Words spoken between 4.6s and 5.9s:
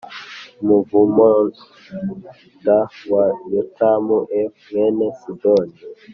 mwene sidoni